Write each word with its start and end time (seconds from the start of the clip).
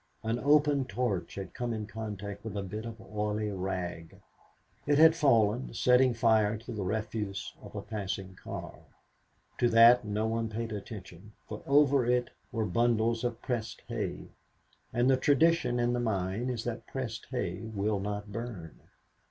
An 0.23 0.39
open 0.39 0.85
torch 0.85 1.35
had 1.35 1.53
come 1.53 1.73
in 1.73 1.85
contact 1.85 2.43
with 2.43 2.57
a 2.57 2.63
bit 2.63 2.85
of 2.87 2.99
oily 3.15 3.51
rag. 3.51 4.19
It 4.87 4.97
had 4.97 5.15
fallen, 5.15 5.75
setting 5.75 6.15
fire 6.15 6.57
to 6.57 6.71
the 6.71 6.81
refuse 6.81 7.53
on 7.61 7.69
a 7.75 7.83
passing 7.83 8.33
car. 8.33 8.79
To 9.59 9.69
that 9.69 10.03
no 10.03 10.25
one 10.25 10.49
paid 10.49 10.71
attention, 10.71 11.33
for 11.47 11.61
over 11.67 12.03
it 12.03 12.31
were 12.51 12.65
bundles 12.65 13.23
of 13.23 13.43
pressed 13.43 13.83
hay; 13.89 14.29
and 14.91 15.07
the 15.07 15.17
tradition 15.17 15.79
in 15.79 15.93
the 15.93 15.99
mine 15.99 16.49
is 16.49 16.63
that 16.63 16.87
pressed 16.87 17.27
hay 17.29 17.61
will 17.61 17.99
not 17.99 18.31
burn. 18.31 18.79